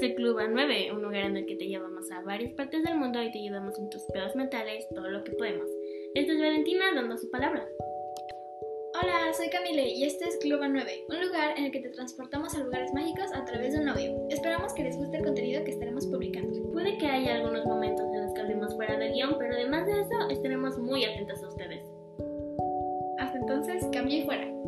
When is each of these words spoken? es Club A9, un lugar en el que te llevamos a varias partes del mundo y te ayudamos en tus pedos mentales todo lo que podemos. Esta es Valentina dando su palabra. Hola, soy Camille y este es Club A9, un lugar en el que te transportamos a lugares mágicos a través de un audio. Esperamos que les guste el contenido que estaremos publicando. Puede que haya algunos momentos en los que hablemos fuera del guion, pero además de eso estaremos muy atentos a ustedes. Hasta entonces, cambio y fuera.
es 0.00 0.14
Club 0.14 0.38
A9, 0.38 0.90
un 0.94 1.02
lugar 1.02 1.24
en 1.24 1.36
el 1.36 1.44
que 1.44 1.54
te 1.54 1.68
llevamos 1.68 2.10
a 2.10 2.22
varias 2.22 2.52
partes 2.54 2.82
del 2.82 2.96
mundo 2.96 3.22
y 3.22 3.30
te 3.30 3.38
ayudamos 3.38 3.78
en 3.78 3.90
tus 3.90 4.02
pedos 4.04 4.34
mentales 4.34 4.88
todo 4.94 5.08
lo 5.10 5.22
que 5.22 5.32
podemos. 5.32 5.68
Esta 6.14 6.32
es 6.32 6.38
Valentina 6.38 6.94
dando 6.94 7.18
su 7.18 7.30
palabra. 7.30 7.68
Hola, 8.94 9.32
soy 9.34 9.50
Camille 9.50 9.86
y 9.88 10.04
este 10.04 10.26
es 10.28 10.38
Club 10.38 10.60
A9, 10.60 11.04
un 11.10 11.20
lugar 11.26 11.58
en 11.58 11.66
el 11.66 11.72
que 11.72 11.80
te 11.80 11.90
transportamos 11.90 12.54
a 12.54 12.60
lugares 12.60 12.92
mágicos 12.94 13.32
a 13.34 13.44
través 13.44 13.74
de 13.74 13.80
un 13.80 13.88
audio. 13.90 14.28
Esperamos 14.30 14.72
que 14.72 14.84
les 14.84 14.96
guste 14.96 15.18
el 15.18 15.24
contenido 15.24 15.62
que 15.62 15.72
estaremos 15.72 16.06
publicando. 16.06 16.72
Puede 16.72 16.96
que 16.96 17.06
haya 17.06 17.34
algunos 17.34 17.66
momentos 17.66 18.06
en 18.14 18.22
los 18.22 18.32
que 18.32 18.40
hablemos 18.40 18.74
fuera 18.74 18.98
del 18.98 19.12
guion, 19.12 19.36
pero 19.38 19.54
además 19.54 19.86
de 19.86 20.00
eso 20.00 20.28
estaremos 20.30 20.78
muy 20.78 21.04
atentos 21.04 21.42
a 21.42 21.48
ustedes. 21.48 21.84
Hasta 23.18 23.38
entonces, 23.38 23.86
cambio 23.92 24.18
y 24.18 24.22
fuera. 24.24 24.61